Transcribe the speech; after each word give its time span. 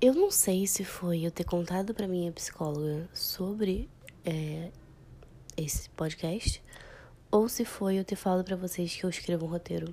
Eu 0.00 0.14
não 0.14 0.30
sei 0.30 0.64
se 0.64 0.84
foi 0.84 1.22
eu 1.22 1.30
ter 1.32 1.42
contado 1.42 1.92
pra 1.92 2.06
minha 2.06 2.30
psicóloga 2.30 3.08
sobre 3.12 3.90
é, 4.24 4.70
esse 5.56 5.90
podcast 5.90 6.62
ou 7.32 7.48
se 7.48 7.64
foi 7.64 7.96
eu 7.96 8.04
ter 8.04 8.14
falado 8.14 8.44
para 8.44 8.54
vocês 8.54 8.94
que 8.94 9.02
eu 9.02 9.10
escrevo 9.10 9.46
um 9.46 9.48
roteiro, 9.48 9.92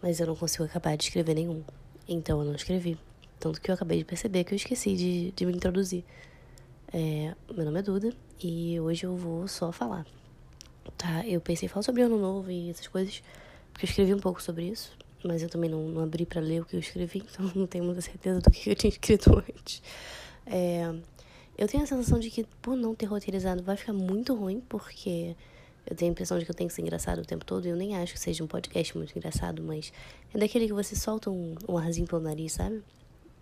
mas 0.00 0.20
eu 0.20 0.28
não 0.28 0.36
consigo 0.36 0.62
acabar 0.62 0.96
de 0.96 1.02
escrever 1.02 1.34
nenhum. 1.34 1.64
Então 2.06 2.38
eu 2.38 2.44
não 2.44 2.54
escrevi. 2.54 2.96
Tanto 3.40 3.60
que 3.60 3.68
eu 3.68 3.74
acabei 3.74 3.98
de 3.98 4.04
perceber 4.04 4.44
que 4.44 4.54
eu 4.54 4.56
esqueci 4.56 4.94
de, 4.94 5.32
de 5.32 5.44
me 5.44 5.52
introduzir. 5.52 6.04
É, 6.92 7.34
meu 7.52 7.64
nome 7.64 7.80
é 7.80 7.82
Duda 7.82 8.14
e 8.40 8.78
hoje 8.78 9.06
eu 9.06 9.16
vou 9.16 9.48
só 9.48 9.72
falar. 9.72 10.06
Tá, 10.96 11.26
eu 11.26 11.40
pensei 11.40 11.66
em 11.66 11.68
falar 11.68 11.82
sobre 11.82 12.02
ano 12.02 12.16
novo 12.16 12.48
e 12.48 12.70
essas 12.70 12.86
coisas, 12.86 13.20
porque 13.72 13.86
eu 13.86 13.90
escrevi 13.90 14.14
um 14.14 14.20
pouco 14.20 14.40
sobre 14.40 14.68
isso, 14.68 14.96
mas 15.24 15.42
eu 15.42 15.48
também 15.48 15.70
não, 15.70 15.88
não 15.88 16.02
abri 16.02 16.26
para 16.26 16.40
ler 16.40 16.62
o 16.62 16.64
que 16.64 16.76
eu 16.76 16.80
escrevi, 16.80 17.24
então 17.30 17.50
não 17.54 17.66
tenho 17.66 17.84
muita 17.84 18.00
certeza 18.00 18.40
do 18.40 18.50
que 18.50 18.70
eu 18.70 18.74
tinha 18.74 18.90
escrito 18.92 19.36
antes. 19.36 19.82
É, 20.46 20.92
eu 21.56 21.68
tenho 21.68 21.82
a 21.82 21.86
sensação 21.86 22.18
de 22.18 22.30
que, 22.30 22.44
por 22.60 22.76
não 22.76 22.94
ter 22.94 23.06
roteirizado, 23.06 23.62
vai 23.62 23.76
ficar 23.76 23.92
muito 23.92 24.34
ruim, 24.34 24.60
porque 24.68 25.36
eu 25.86 25.96
tenho 25.96 26.10
a 26.10 26.12
impressão 26.12 26.38
de 26.38 26.44
que 26.44 26.50
eu 26.50 26.54
tenho 26.54 26.68
que 26.68 26.74
ser 26.74 26.82
engraçado 26.82 27.20
o 27.20 27.24
tempo 27.24 27.44
todo, 27.44 27.66
e 27.66 27.68
eu 27.68 27.76
nem 27.76 27.96
acho 27.96 28.12
que 28.14 28.20
seja 28.20 28.42
um 28.42 28.46
podcast 28.46 28.96
muito 28.96 29.16
engraçado, 29.16 29.62
mas 29.62 29.92
é 30.32 30.38
daquele 30.38 30.66
que 30.66 30.72
você 30.72 30.96
solta 30.96 31.30
um, 31.30 31.54
um 31.68 31.76
arzinho 31.76 32.06
pelo 32.06 32.22
nariz, 32.22 32.52
sabe? 32.52 32.82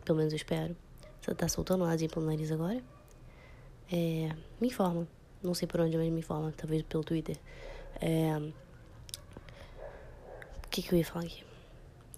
Pelo 0.05 0.19
menos 0.19 0.33
eu 0.33 0.37
espero. 0.37 0.77
Você 1.21 1.35
tá 1.35 1.49
soltando 1.49 1.85
um 1.85 1.87
arzinho 1.87 2.11
pelo 2.11 2.25
nariz 2.25 2.51
agora? 2.51 2.83
É, 3.93 4.31
me 4.61 4.69
informa. 4.69 5.07
Não 5.43 5.55
sei 5.55 5.69
por 5.69 5.81
onde, 5.81 5.97
mas 5.97 6.11
me 6.11 6.21
informa. 6.21 6.53
Talvez 6.57 6.83
pelo 6.83 7.05
Twitter. 7.05 7.37
É, 8.01 8.37
o 10.65 10.69
que, 10.71 10.83
que 10.83 10.93
eu 10.93 10.99
ia 10.99 11.05
falar 11.05 11.27
aqui? 11.27 11.50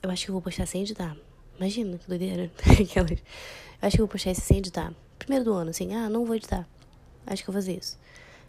Eu 0.02 0.10
acho 0.10 0.24
que 0.24 0.30
eu 0.30 0.32
vou 0.32 0.42
postar 0.42 0.66
sem 0.66 0.82
editar. 0.82 1.16
Imagina, 1.56 1.96
que 1.96 2.08
doideira. 2.08 2.50
Aquelas. 2.82 3.10
Eu 3.12 3.18
acho 3.80 3.96
que 3.96 4.02
eu 4.02 4.06
vou 4.06 4.12
postar 4.12 4.30
esse 4.32 4.40
sem 4.40 4.58
editar. 4.58 4.92
Primeiro 5.18 5.44
do 5.44 5.52
ano, 5.52 5.70
assim, 5.70 5.94
ah, 5.94 6.08
não 6.08 6.24
vou 6.24 6.34
editar. 6.34 6.66
Acho 7.26 7.44
que 7.44 7.48
eu 7.48 7.52
vou 7.52 7.62
fazer 7.62 7.78
isso. 7.78 7.96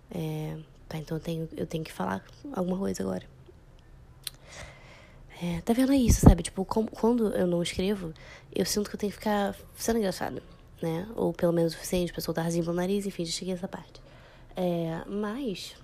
É, 0.10 0.58
tá, 0.90 0.98
então 0.98 1.18
eu 1.18 1.22
tenho, 1.22 1.50
eu 1.56 1.68
tenho 1.68 1.84
que 1.84 1.92
falar 1.92 2.26
alguma 2.54 2.78
coisa 2.78 3.04
agora. 3.04 3.24
É, 5.42 5.62
tá 5.62 5.74
vendo 5.74 5.94
isso, 5.94 6.22
sabe? 6.22 6.42
Tipo, 6.42 6.66
com, 6.66 6.88
quando 6.88 7.30
eu 7.36 7.46
não 7.46 7.62
escrevo, 7.62 8.14
eu 8.56 8.66
sinto 8.66 8.90
que 8.90 8.96
eu 8.96 9.00
tenho 9.00 9.12
que 9.12 9.18
ficar 9.18 9.56
sendo 9.76 10.00
engraçado, 10.00 10.42
né? 10.82 11.08
Ou 11.16 11.34
pelo 11.34 11.54
menos 11.54 11.74
o 11.74 11.76
suficiente 11.76 12.12
pra 12.12 12.22
soltar 12.22 12.46
rasinho 12.46 12.64
pelo 12.64 12.76
nariz, 12.76 13.06
enfim, 13.06 13.26
já 13.26 13.32
cheguei 13.32 13.54
a 13.54 13.58
essa 13.58 13.68
parte. 13.68 14.02
É, 14.56 15.04
mas, 15.08 15.76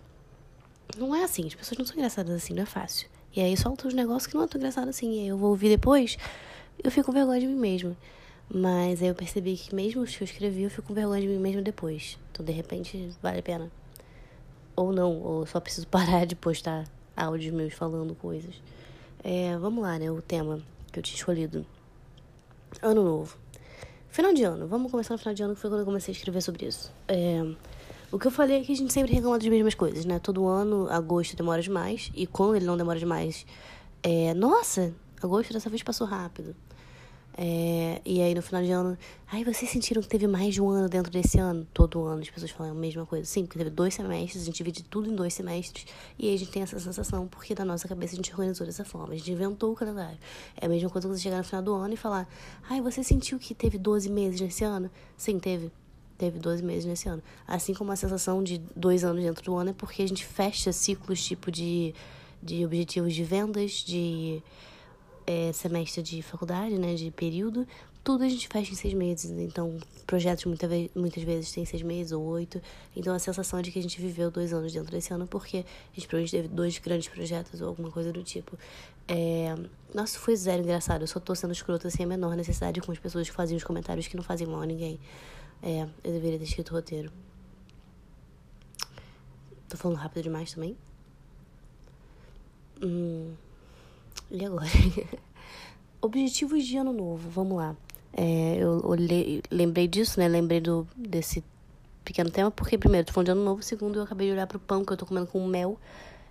não 0.98 1.16
é 1.16 1.24
assim, 1.24 1.46
as 1.46 1.54
pessoas 1.54 1.78
não 1.78 1.86
são 1.86 1.96
engraçadas 1.96 2.34
assim, 2.36 2.54
não 2.54 2.64
é 2.64 2.66
fácil. 2.66 3.08
E 3.36 3.42
aí 3.42 3.56
solta 3.56 3.88
os 3.88 3.94
negócios 3.94 4.28
que 4.28 4.36
não 4.36 4.44
é 4.44 4.48
tão 4.48 4.60
engraçado 4.60 4.90
assim, 4.90 5.18
e 5.18 5.20
aí 5.22 5.28
eu 5.28 5.38
vou 5.38 5.52
ouvir 5.52 5.70
depois, 5.70 6.18
eu 6.84 6.90
fico 6.90 7.08
com 7.08 7.12
vergonha 7.12 7.40
de 7.40 7.48
mim 7.48 7.56
mesma. 7.56 7.96
Mas 8.52 9.02
aí 9.02 9.08
eu 9.08 9.16
percebi 9.16 9.56
que 9.56 9.76
mesmo 9.76 10.02
os 10.02 10.16
que 10.16 10.24
eu 10.24 10.26
escrevi, 10.26 10.64
eu 10.64 10.70
fico 10.72 10.88
com 10.88 10.94
vergonha 10.94 11.22
de 11.22 11.28
mim 11.28 11.38
mesmo 11.38 11.62
depois. 11.62 12.18
Então, 12.32 12.44
de 12.44 12.52
repente, 12.52 13.12
vale 13.22 13.40
a 13.40 13.44
pena. 13.44 13.72
Ou 14.76 14.92
não, 14.92 15.22
ou 15.22 15.46
só 15.46 15.60
preciso 15.60 15.86
parar 15.90 16.26
de 16.26 16.36
postar 16.36 16.86
áudios 17.16 17.54
meus 17.54 17.74
falando 17.74 18.16
coisas. 18.16 18.56
É, 19.24 19.56
vamos 19.58 19.84
lá, 19.84 20.00
né? 20.00 20.10
O 20.10 20.22
tema 20.22 20.62
que 20.92 20.98
eu 20.98 21.04
tinha 21.04 21.16
escolhido. 21.16 21.66
Ano 22.82 23.04
novo. 23.04 23.38
Final 24.10 24.34
de 24.34 24.44
ano. 24.44 24.68
Vamos 24.68 24.90
começar 24.90 25.14
no 25.14 25.20
final 25.20 25.36
de 25.36 25.44
ano, 25.44 25.54
que 25.54 25.62
foi 25.62 25.70
quando 25.70 25.82
eu 25.82 25.86
comecei 25.86 26.14
a 26.14 26.18
escrever 26.18 26.42
sobre 26.42 26.66
isso. 26.66 26.92
É, 27.08 27.44
o 28.12 28.20
que 28.20 28.28
eu 28.28 28.32
falei 28.32 28.62
é 28.62 28.64
que 28.64 28.72
a 28.72 28.76
gente 28.76 28.92
sempre 28.92 29.14
reclama 29.14 29.38
das 29.38 29.48
mesmas 29.48 29.76
coisas, 29.76 30.06
né? 30.06 30.20
Todo 30.20 30.48
ano, 30.48 30.88
agosto 30.90 31.36
demora 31.36 31.62
demais. 31.62 32.12
E 32.14 32.26
quando 32.26 32.56
ele 32.56 32.66
não 32.66 32.78
demora 32.78 32.98
demais, 32.98 33.46
é... 34.04 34.34
Nossa, 34.34 34.94
agosto 35.22 35.54
dessa 35.54 35.70
vez 35.70 35.84
passou 35.84 36.08
rápido. 36.08 36.56
É, 37.42 38.02
e 38.06 38.22
aí 38.22 38.36
no 38.36 38.42
final 38.42 38.62
de 38.62 38.70
ano, 38.70 38.98
ai, 39.32 39.46
vocês 39.46 39.72
sentiram 39.72 40.02
que 40.02 40.10
teve 40.10 40.28
mais 40.28 40.54
de 40.54 40.62
um 40.62 40.70
ano 40.70 40.90
dentro 40.90 41.10
desse 41.10 41.40
ano? 41.40 41.66
Todo 41.74 42.04
ano 42.04 42.22
as 42.22 42.30
pessoas 42.30 42.52
falam 42.52 42.74
a 42.74 42.76
mesma 42.76 43.06
coisa. 43.06 43.24
Sim, 43.24 43.46
porque 43.46 43.58
teve 43.58 43.70
dois 43.70 43.94
semestres, 43.94 44.42
a 44.42 44.46
gente 44.46 44.58
divide 44.58 44.84
tudo 44.84 45.10
em 45.10 45.16
dois 45.16 45.34
semestres, 45.34 45.86
e 46.18 46.28
aí 46.28 46.36
a 46.36 46.38
gente 46.38 46.52
tem 46.52 46.64
essa 46.64 46.78
sensação, 46.78 47.30
porque 47.30 47.56
na 47.56 47.64
nossa 47.64 47.88
cabeça 47.88 48.12
a 48.12 48.16
gente 48.18 48.30
organizou 48.34 48.68
dessa 48.68 48.84
forma, 48.84 49.14
a 49.14 49.18
gente 49.18 49.32
inventou 49.32 49.72
o 49.72 49.76
calendário. 49.76 50.18
É 50.60 50.66
a 50.66 50.70
mesma 50.70 50.90
coisa 50.90 51.08
que 51.08 51.16
você 51.16 51.22
chegar 51.22 51.38
no 51.38 51.46
final 51.46 51.62
do 51.62 51.74
ano 51.76 51.94
e 51.94 51.98
falar, 51.98 52.28
ai, 52.70 52.82
você 52.82 53.02
sentiu 53.06 53.40
que 53.40 53.56
teve 53.56 53.78
12 53.78 54.10
meses 54.10 54.42
nesse 54.42 54.66
ano? 54.66 54.92
Sim, 55.16 55.40
teve. 55.40 55.72
Teve 56.20 56.38
12 56.38 56.62
meses 56.62 56.86
nesse 56.86 57.08
ano. 57.08 57.24
Assim 57.48 57.74
como 57.74 57.94
a 57.94 57.96
sensação 57.96 58.44
de 58.44 58.58
dois 58.76 59.06
anos 59.06 59.24
dentro 59.24 59.44
do 59.44 59.56
ano 59.56 59.70
é 59.70 59.74
porque 59.74 60.04
a 60.04 60.08
gente 60.08 60.26
fecha 60.26 60.74
ciclos 60.74 61.24
tipo 61.24 61.50
de, 61.50 61.96
de 62.44 62.66
objetivos 62.66 63.16
de 63.16 63.24
vendas, 63.24 63.72
de 63.72 64.44
é, 65.26 65.54
semestre 65.54 66.04
de 66.04 66.22
faculdade, 66.22 66.78
né, 66.78 66.94
de 66.94 67.10
período, 67.10 67.66
tudo 68.04 68.24
a 68.24 68.28
gente 68.28 68.48
fecha 68.48 68.72
em 68.72 68.76
seis 68.76 68.94
meses. 68.94 69.32
Então, 69.32 69.78
projetos 70.06 70.44
muita 70.46 70.68
ve 70.68 70.92
muitas 70.94 71.24
vezes 71.24 71.52
têm 71.52 71.64
seis 71.64 71.82
meses 71.84 72.12
ou 72.12 72.22
oito. 72.24 72.62
Então, 72.96 73.16
a 73.16 73.20
sensação 73.20 73.60
é 73.60 73.62
de 73.62 73.72
que 73.72 73.80
a 73.80 73.82
gente 73.82 74.02
viveu 74.02 74.30
dois 74.30 74.52
anos 74.52 74.74
dentro 74.74 74.92
desse 74.92 75.14
ano 75.14 75.26
porque 75.26 75.58
a 75.58 75.96
gente 75.96 76.08
provavelmente 76.08 76.32
teve 76.32 76.48
dois 76.50 76.78
grandes 76.80 77.08
projetos 77.08 77.62
ou 77.62 77.70
alguma 77.70 77.92
coisa 77.92 78.12
do 78.12 78.24
tipo. 78.24 78.58
É... 79.08 79.56
Nossa, 79.94 80.20
foi 80.20 80.36
zero 80.36 80.64
engraçado. 80.64 81.02
Eu 81.02 81.08
só 81.08 81.20
tô 81.20 81.34
sendo 81.34 81.54
escrota 81.54 81.90
sem 81.90 82.06
a 82.06 82.10
menor 82.10 82.36
necessidade 82.36 82.82
com 82.82 82.92
as 82.92 83.00
pessoas 83.00 83.30
que 83.30 83.36
faziam 83.36 83.58
os 83.58 83.64
comentários 83.64 84.08
que 84.08 84.18
não 84.18 84.24
faziam 84.24 84.52
mal 84.52 84.62
a 84.62 84.66
ninguém. 84.66 85.00
É, 85.62 85.84
eu 86.04 86.14
deveria 86.14 86.38
ter 86.38 86.46
escrito 86.46 86.74
roteiro. 86.74 87.12
Tô 89.68 89.78
falando 89.78 89.98
rápido 89.98 90.24
demais 90.24 90.54
também? 90.54 90.76
Hum. 92.82 93.34
E 94.32 94.46
agora? 94.46 94.66
Objetivos 96.02 96.66
de 96.66 96.78
ano 96.78 96.94
novo, 96.94 97.30
vamos 97.30 97.58
lá. 97.58 97.76
É, 98.14 98.56
eu 98.58 98.82
olhei, 98.86 99.42
lembrei 99.52 99.88
disso, 99.88 100.20
né? 100.20 100.28
Lembrei 100.28 100.62
do, 100.62 100.88
desse 100.96 101.44
pequeno 102.04 102.32
tema, 102.32 102.50
porque 102.50 102.78
primeiro, 102.78 103.06
tô 103.06 103.14
falando 103.14 103.26
de 103.26 103.32
ano 103.32 103.44
novo, 103.44 103.62
segundo, 103.62 104.00
eu 104.00 104.04
acabei 104.04 104.28
de 104.28 104.34
olhar 104.34 104.48
pro 104.48 104.60
pão 104.60 104.84
que 104.84 104.92
eu 104.92 104.98
tô 104.98 105.06
comendo 105.06 105.28
com 105.28 105.46
mel, 105.46 105.78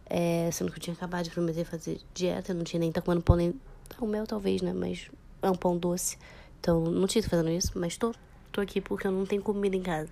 é, 0.07 0.51
sendo 0.51 0.73
que 0.73 0.79
eu 0.79 0.83
tinha 0.83 0.95
acabado 0.95 1.25
de 1.25 1.31
prometer 1.31 1.65
fazer 1.65 2.01
dieta, 2.15 2.53
eu 2.53 2.57
não 2.57 2.65
tinha 2.65 2.81
nem 2.81 2.91
tá 2.91 3.01
comendo 3.01 3.23
pão 3.23 3.37
nem. 3.37 3.55
O 4.01 4.07
mel 4.07 4.27
talvez, 4.27 4.63
né? 4.63 4.73
Mas 4.73 5.11
é 5.43 5.51
um 5.51 5.55
pão 5.55 5.77
doce. 5.77 6.19
Então, 6.61 6.85
não 6.85 7.07
tinha 7.07 7.23
fazendo 7.23 7.51
isso, 7.51 7.73
mas 7.79 7.97
tô. 7.97 8.13
Tô 8.53 8.61
aqui 8.61 8.81
porque 8.81 9.07
eu 9.07 9.13
não 9.13 9.27
tenho 9.27 9.43
comida 9.43 9.77
em 9.77 9.83
casa. 9.83 10.11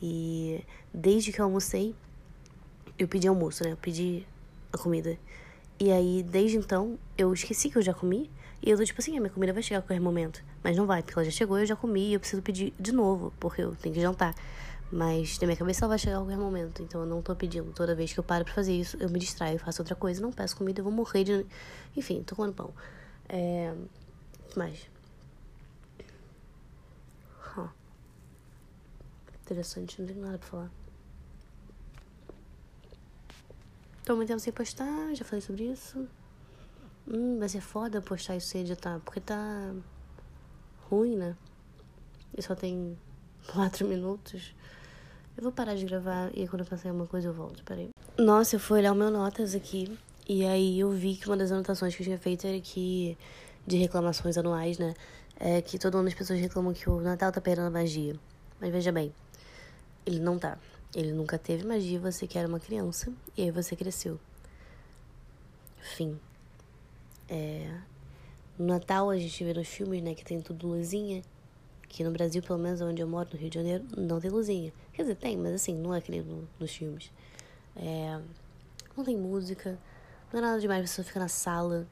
E 0.00 0.64
desde 0.92 1.32
que 1.32 1.40
eu 1.40 1.44
almocei, 1.44 1.94
eu 2.98 3.08
pedi 3.08 3.28
almoço, 3.28 3.64
né? 3.64 3.72
Eu 3.72 3.76
pedi 3.76 4.26
a 4.72 4.78
comida. 4.78 5.18
E 5.80 5.92
aí, 5.92 6.22
desde 6.22 6.56
então, 6.56 6.98
eu 7.16 7.32
esqueci 7.32 7.70
que 7.70 7.78
eu 7.78 7.82
já 7.82 7.94
comi. 7.94 8.30
E 8.60 8.70
eu 8.70 8.76
tô 8.76 8.84
tipo 8.84 9.00
assim, 9.00 9.16
a 9.16 9.20
minha 9.20 9.32
comida 9.32 9.52
vai 9.52 9.62
chegar 9.62 9.78
a 9.78 9.82
qualquer 9.82 10.00
momento. 10.00 10.42
Mas 10.64 10.76
não 10.76 10.86
vai, 10.86 11.02
porque 11.02 11.16
ela 11.18 11.24
já 11.24 11.30
chegou, 11.30 11.58
eu 11.58 11.66
já 11.66 11.76
comi 11.76 12.08
e 12.08 12.14
eu 12.14 12.20
preciso 12.20 12.42
pedir 12.42 12.72
de 12.78 12.92
novo, 12.92 13.32
porque 13.38 13.62
eu 13.62 13.76
tenho 13.76 13.94
que 13.94 14.00
jantar. 14.00 14.34
Mas 14.90 15.38
na 15.38 15.46
minha 15.46 15.56
cabeça 15.56 15.84
ela 15.84 15.90
vai 15.90 15.98
chegar 15.98 16.16
a 16.16 16.20
qualquer 16.20 16.38
momento. 16.38 16.82
Então 16.82 17.02
eu 17.02 17.06
não 17.06 17.22
tô 17.22 17.34
pedindo. 17.36 17.72
Toda 17.72 17.94
vez 17.94 18.12
que 18.12 18.18
eu 18.18 18.24
paro 18.24 18.44
pra 18.44 18.54
fazer 18.54 18.72
isso, 18.72 18.96
eu 18.98 19.08
me 19.08 19.18
distraio, 19.18 19.58
faço 19.58 19.82
outra 19.82 19.94
coisa, 19.94 20.20
não 20.20 20.32
peço 20.32 20.56
comida, 20.56 20.80
eu 20.80 20.84
vou 20.84 20.92
morrer 20.92 21.24
de. 21.24 21.46
Enfim, 21.96 22.22
tô 22.22 22.34
comendo 22.34 22.54
pão. 22.54 22.72
É. 23.28 23.72
mais? 24.56 24.88
Interessante, 29.48 29.98
não 29.98 30.06
tem 30.06 30.16
nada 30.18 30.36
pra 30.36 30.46
falar. 30.46 30.70
Tô 34.04 34.14
muito 34.14 34.28
tempo 34.28 34.40
sem 34.40 34.52
postar, 34.52 35.14
já 35.14 35.24
falei 35.24 35.40
sobre 35.40 35.64
isso. 35.64 36.06
Hum, 37.10 37.38
vai 37.38 37.48
ser 37.48 37.62
foda 37.62 38.02
postar 38.02 38.36
isso 38.36 38.48
sem 38.48 38.60
editar, 38.60 39.00
porque 39.02 39.20
tá 39.20 39.72
ruim, 40.90 41.16
né? 41.16 41.34
E 42.36 42.42
só 42.42 42.54
tem 42.54 42.98
quatro 43.50 43.88
minutos. 43.88 44.54
Eu 45.34 45.44
vou 45.44 45.52
parar 45.52 45.74
de 45.76 45.86
gravar 45.86 46.30
e 46.34 46.46
quando 46.46 46.60
eu 46.60 46.68
passar 46.68 46.90
alguma 46.90 47.06
coisa 47.06 47.28
eu 47.28 47.32
volto, 47.32 47.64
peraí. 47.64 47.88
Nossa, 48.18 48.56
eu 48.56 48.60
fui 48.60 48.80
olhar 48.80 48.92
o 48.92 48.96
meu 48.96 49.10
notas 49.10 49.54
aqui 49.54 49.98
e 50.28 50.44
aí 50.44 50.78
eu 50.78 50.90
vi 50.90 51.16
que 51.16 51.26
uma 51.26 51.38
das 51.38 51.50
anotações 51.50 51.96
que 51.96 52.02
eu 52.02 52.04
tinha 52.04 52.18
feito 52.18 52.46
era 52.46 52.60
que, 52.60 53.16
de 53.66 53.78
reclamações 53.78 54.36
anuais, 54.36 54.76
né? 54.76 54.92
É 55.40 55.62
que 55.62 55.78
todo 55.78 55.96
ano 55.96 56.08
as 56.08 56.14
pessoas 56.14 56.38
reclamam 56.38 56.74
que 56.74 56.90
o 56.90 57.00
Natal 57.00 57.32
tá 57.32 57.40
perdendo 57.40 57.68
a 57.68 57.70
magia. 57.70 58.14
Mas 58.60 58.70
veja 58.70 58.90
bem, 58.92 59.14
ele 60.06 60.20
não 60.20 60.38
tá. 60.38 60.58
Ele 60.94 61.12
nunca 61.12 61.38
teve 61.38 61.66
magia, 61.66 61.98
você 61.98 62.26
que 62.26 62.38
era 62.38 62.48
uma 62.48 62.58
criança, 62.58 63.12
e 63.36 63.42
aí 63.42 63.50
você 63.50 63.76
cresceu. 63.76 64.18
Fim. 65.80 66.18
É... 67.28 67.78
No 68.58 68.66
Natal 68.66 69.10
a 69.10 69.16
gente 69.16 69.44
vê 69.44 69.54
nos 69.54 69.68
filmes, 69.68 70.02
né, 70.02 70.14
que 70.14 70.24
tem 70.24 70.40
tudo 70.40 70.68
luzinha. 70.68 71.22
Que 71.88 72.04
no 72.04 72.10
Brasil, 72.10 72.42
pelo 72.42 72.58
menos 72.58 72.80
onde 72.80 73.00
eu 73.00 73.08
moro, 73.08 73.28
no 73.32 73.38
Rio 73.38 73.48
de 73.48 73.54
Janeiro, 73.54 73.84
não 73.96 74.20
tem 74.20 74.30
luzinha. 74.30 74.72
Quer 74.92 75.02
dizer, 75.02 75.14
tem, 75.16 75.36
mas 75.36 75.54
assim, 75.54 75.74
não 75.74 75.94
é 75.94 76.00
que 76.00 76.10
nem 76.10 76.20
no, 76.20 76.46
nos 76.58 76.74
filmes. 76.74 77.10
É... 77.76 78.20
Não 78.96 79.04
tem 79.04 79.16
música, 79.16 79.78
não 80.32 80.40
é 80.40 80.42
nada 80.42 80.60
demais, 80.60 80.90
você 80.90 81.02
fica 81.04 81.20
na 81.20 81.28
sala. 81.28 81.86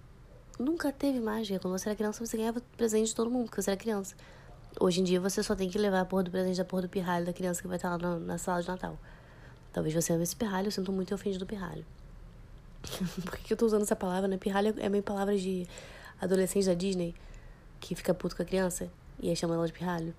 Nunca 0.58 0.90
teve 0.90 1.20
mágica. 1.20 1.60
Quando 1.60 1.78
você 1.78 1.88
era 1.88 1.96
criança, 1.96 2.24
você 2.24 2.36
ganhava 2.36 2.60
presente 2.76 3.08
de 3.08 3.14
todo 3.14 3.30
mundo, 3.30 3.46
porque 3.46 3.62
você 3.62 3.70
era 3.70 3.78
criança. 3.78 4.16
Hoje 4.78 5.00
em 5.00 5.04
dia 5.04 5.18
você 5.18 5.42
só 5.42 5.54
tem 5.54 5.70
que 5.70 5.78
levar 5.78 6.00
a 6.00 6.04
porra 6.04 6.24
do 6.24 6.30
presente 6.30 6.58
da 6.58 6.64
porra 6.64 6.82
do 6.82 6.88
pirralho 6.88 7.24
da 7.24 7.32
criança 7.32 7.62
que 7.62 7.68
vai 7.68 7.76
estar 7.76 7.90
lá 7.90 7.98
na, 7.98 8.18
na 8.18 8.38
sala 8.38 8.60
de 8.60 8.68
Natal. 8.68 8.98
Talvez 9.72 9.94
você 9.94 10.12
ame 10.12 10.22
esse 10.22 10.36
pirralho, 10.36 10.66
eu 10.66 10.70
sinto 10.70 10.92
muito 10.92 11.14
ofendido 11.14 11.44
do 11.44 11.48
pirralho. 11.48 11.84
Por 13.24 13.38
que, 13.38 13.52
eu 13.52 13.56
tô 13.56 13.64
usando 13.66 13.82
essa 13.82 13.96
palavra, 13.96 14.28
né? 14.28 14.36
Pirralho 14.36 14.74
é 14.78 14.88
meio 14.88 15.02
palavra 15.02 15.36
de 15.36 15.66
adolescente 16.20 16.66
da 16.66 16.74
Disney 16.74 17.14
que 17.80 17.94
fica 17.94 18.12
puto 18.12 18.36
com 18.36 18.42
a 18.42 18.44
criança 18.44 18.90
e 19.20 19.28
aí 19.30 19.36
chama 19.36 19.54
ela 19.54 19.66
de 19.66 19.72
pirralho. 19.72 20.14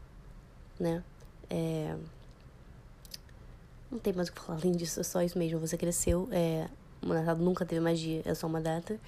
né? 0.79 1.03
É... 1.49 1.95
Não 3.91 3.99
tem 3.99 4.11
mais 4.13 4.27
o 4.27 4.33
que 4.33 4.41
falar 4.41 4.59
além 4.59 4.73
disso, 4.73 4.99
é 4.99 5.03
só 5.03 5.21
isso 5.21 5.37
mesmo. 5.37 5.59
Você 5.59 5.77
cresceu, 5.77 6.27
é... 6.31 6.67
o 7.01 7.13
Natal 7.13 7.35
nunca 7.37 7.63
teve 7.63 7.79
magia, 7.79 8.21
é 8.25 8.33
só 8.33 8.47
uma 8.47 8.59
data. 8.59 8.99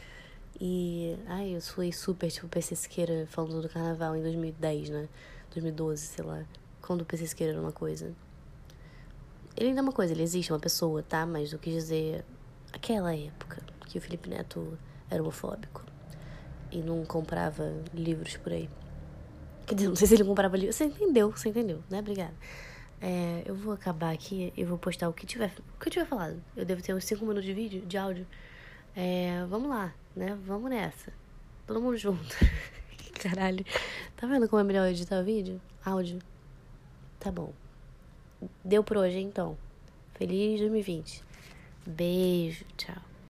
E, 0.62 1.18
ai, 1.28 1.56
eu 1.56 1.62
fui 1.62 1.92
super, 1.92 2.30
tipo, 2.30 2.48
PC 2.48 2.75
Siqueira 2.75 3.28
falando 3.31 3.62
do 3.62 3.69
carnaval 3.69 4.16
em 4.16 4.22
2010, 4.22 4.90
né? 4.90 5.07
2012, 5.51 6.01
sei 6.01 6.24
lá. 6.24 6.44
Quando 6.81 7.01
o 7.01 7.18
Siqueira 7.18 7.54
era 7.54 7.62
uma 7.62 7.72
coisa. 7.72 8.13
Ele 9.56 9.69
ainda 9.69 9.81
é 9.81 9.84
uma 9.84 9.92
coisa, 9.92 10.13
ele 10.13 10.24
existe, 10.24 10.51
é 10.51 10.54
uma 10.54 10.60
pessoa, 10.60 11.04
tá? 11.04 11.25
Mas 11.25 11.51
eu 11.51 11.60
quis 11.60 11.74
dizer 11.74 12.24
aquela 12.72 13.16
época 13.16 13.62
que 13.88 13.98
o 13.98 14.01
Felipe 14.01 14.30
Neto 14.30 14.78
era 15.10 15.22
homofóbico 15.22 15.84
e 16.72 16.81
não 16.81 17.04
comprava 17.04 17.74
livros 17.94 18.38
por 18.38 18.54
aí. 18.54 18.69
Quer 19.66 19.75
dizer, 19.75 19.88
não 19.90 19.96
sei 19.96 20.07
se 20.07 20.16
ele 20.16 20.24
comprava 20.24 20.56
livros. 20.56 20.75
Você 20.75 20.86
entendeu, 20.86 21.31
você 21.31 21.50
entendeu, 21.50 21.84
né? 21.90 22.00
Obrigada. 22.00 22.34
É, 23.01 23.44
eu 23.46 23.56
vou 23.56 23.74
acabar 23.74 24.13
aqui 24.13 24.51
e 24.56 24.63
vou 24.63 24.78
postar 24.78 25.10
o 25.10 25.13
que 25.13 25.25
tiver, 25.25 25.51
o 25.75 25.80
que 25.80 25.88
eu 25.88 25.92
tiver 25.92 26.06
falado. 26.06 26.42
Eu 26.56 26.66
devo 26.66 26.81
ter 26.81 26.94
uns 26.94 27.06
5 27.06 27.22
minutos 27.22 27.46
de 27.46 27.54
vídeo, 27.54 27.86
de 27.86 27.98
áudio. 27.98 28.28
É, 28.96 29.46
vamos 29.50 29.69
lá, 29.69 29.94
né? 30.16 30.38
Vamos 30.46 30.69
nessa. 30.69 31.13
Todo 31.66 31.81
mundo 31.81 31.98
junto. 31.98 32.36
Caralho. 33.19 33.66
Tá 34.16 34.27
vendo 34.27 34.48
como 34.48 34.62
é 34.62 34.63
melhor 34.63 34.88
editar 34.88 35.21
vídeo? 35.21 35.62
Áudio. 35.86 36.19
Tá 37.19 37.31
bom. 37.31 37.51
Deu 38.63 38.83
por 38.83 38.98
hoje, 38.98 39.19
então. 39.19 39.57
Feliz 40.13 40.60
2020. 40.60 41.24
Beijo, 41.86 42.66
tchau. 42.77 43.08